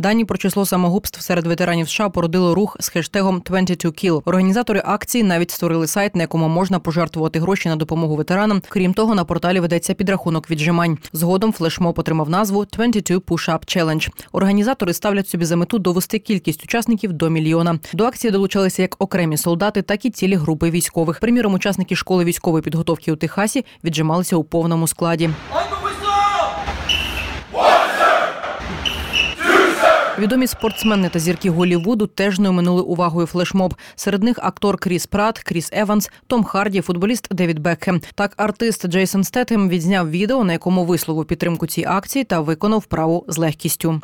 [0.00, 4.22] Дані про число самогубств серед ветеранів США породило рух з хештегом 22 Kill.
[4.24, 8.62] Організатори акції навіть створили сайт, на якому можна пожертвувати гроші на допомогу ветеранам.
[8.68, 10.98] Крім того, на порталі ведеться підрахунок віджимань.
[11.12, 14.08] Згодом флешмоб отримав назву 22 Push-Up Challenge.
[14.32, 17.78] Організатори ставлять собі за мету довести кількість учасників до мільйона.
[17.92, 21.20] До акції долучалися як окремі солдати, так і цілі групи військових.
[21.20, 25.30] Приміром, учасники школи військової підготовки у Техасі віджималися у повному складі.
[30.20, 33.74] Відомі спортсмени та зірки Голівуду теж не оминули увагою флешмоб.
[33.96, 38.00] Серед них актор Кріс Прат, Кріс Еванс, Том Харді, футболіст Девід Бекхем.
[38.14, 43.24] Так, артист Джейсон Стетхем відзняв відео, на якому висловив підтримку цій акції та виконав вправу
[43.28, 44.00] з легкістю.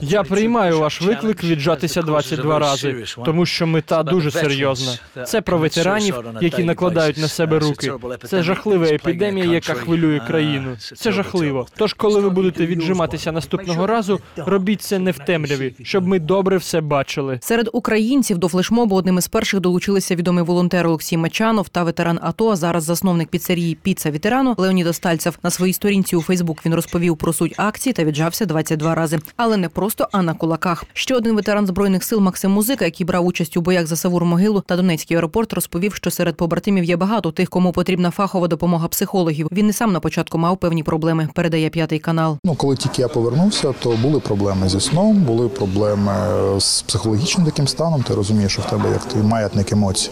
[0.00, 4.92] Я приймаю ваш виклик віджатися 22 рази, тому що мета дуже серйозна.
[5.26, 7.92] Це про ветеранів, які накладають на себе руки.
[8.28, 10.76] Це жахлива епідемія, яка хвилює країну.
[10.96, 11.66] Це жахливо.
[11.76, 16.56] Тож, коли ви будете віджиматися наступного разу, робіть це не в темряві, щоб ми добре
[16.56, 17.38] все бачили.
[17.42, 22.50] Серед українців до флешмобу одним із перших долучилися відомий волонтер Олексій Мочанов та ветеран АТО.
[22.50, 25.38] а Зараз засновник піцерії Піца ветерану Леонід Остальцев.
[25.42, 29.18] На своїй сторінці у Фейсбук він розповів про суть акції та віджався 22 рази.
[29.36, 30.84] Але не просто, а на кулаках.
[30.92, 34.60] Ще один ветеран збройних сил Максим Музика, який брав участь у боях за Савур Могилу
[34.60, 39.48] та Донецький аеропорт, розповів, що серед побратимів є багато тих, кому потрібна фахова допомога психологів.
[39.52, 41.28] Він і сам на початку мав певні проблеми.
[41.34, 42.38] Передає п'ятий канал.
[42.44, 46.12] Ну, коли тільки я повернувся, то були проблеми зі сном, були проблеми
[46.60, 48.02] з психологічним таким станом.
[48.02, 50.10] Ти розумієш, що в тебе як ти маятник емоцій.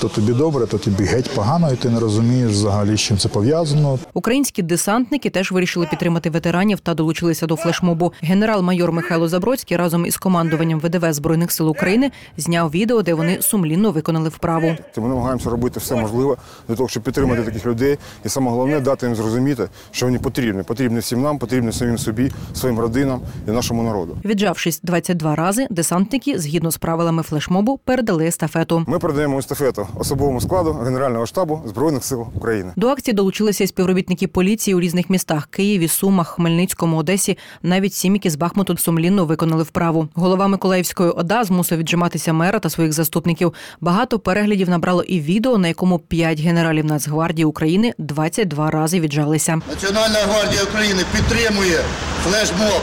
[0.00, 3.28] То тобі добре, то тобі геть погано, і ти не розумієш взагалі, з чим це
[3.28, 3.98] пов'язано.
[4.14, 8.12] Українські десантники теж вирішили підтримати ветеранів та долучилися до флешмобу.
[8.22, 13.90] Генерал-майор Михайло Забродський разом із командуванням ВДВ збройних сил України зняв відео, де вони сумлінно
[13.90, 14.76] виконали вправу.
[14.96, 16.36] Ми намагаємося робити все можливе
[16.68, 20.62] для того, щоб підтримати таких людей, і саме головне дати їм зрозуміти, що вони потрібні.
[20.62, 24.01] Потрібні всім нам, потрібні самим собі, своїм родинам і нашому народу.
[24.24, 28.84] Віджавшись 22 рази, десантники, згідно з правилами флешмобу, передали естафету.
[28.86, 32.72] Ми передаємо естафету особовому складу Генерального штабу Збройних сил України.
[32.76, 37.38] До акції долучилися й співробітники поліції у різних містах Києві, Сумах, Хмельницькому, Одесі.
[37.62, 40.08] Навіть сіміки з Бахмуту сумлінно виконали вправу.
[40.14, 43.52] Голова Миколаївської ОДА змусив віджиматися мера та своїх заступників.
[43.80, 49.60] Багато переглядів набрало і відео, на якому п'ять генералів Нацгвардії України 22 рази віджалися.
[49.70, 51.80] Національна гвардія України підтримує
[52.24, 52.82] флешмоб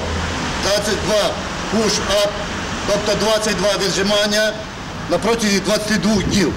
[0.64, 1.16] 22
[1.74, 2.30] push-up,
[2.88, 4.54] тобто 22 віджимання
[5.10, 6.54] на протязі 22 днів.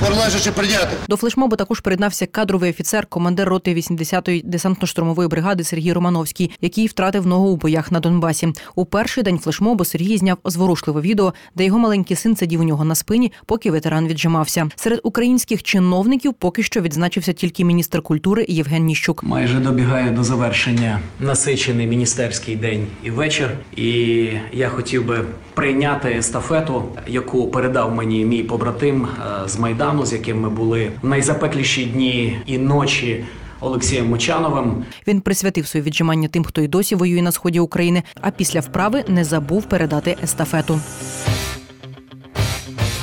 [0.00, 0.96] Поналежачи прийняти.
[1.08, 7.26] До флешмобу також приєднався кадровий офіцер, командир роти 80-ї десантно-штурмової бригади Сергій Романовський, який втратив
[7.26, 8.52] ногу у боях на Донбасі.
[8.74, 12.84] У перший день флешмобу Сергій зняв зворушливе відео, де його маленький син сидів у нього
[12.84, 14.68] на спині, поки ветеран віджимався.
[14.76, 19.24] Серед українських чиновників поки що відзначився тільки міністр культури Євген Ніщук.
[19.24, 23.50] Майже добігає до завершення насичений міністерський день і вечір.
[23.76, 25.24] І я хотів би
[25.54, 31.08] прийняти естафету, яку передав мені мій побратим е, з майдану, з яким ми були в
[31.08, 33.24] найзапекліші дні і ночі.
[33.60, 38.02] Олексієм Мочановим Він присвятив своє віджимання тим, хто й досі воює на сході України.
[38.20, 40.80] А після вправи не забув передати естафету.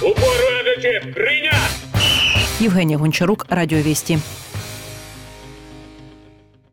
[0.01, 1.57] Упорядочі, прийняти!
[2.59, 4.19] Євгенія Гончарук, Радіо Вісті.